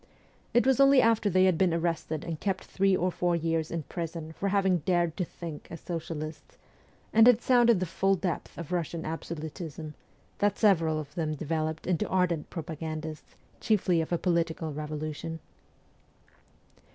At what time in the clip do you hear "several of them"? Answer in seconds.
10.57-11.35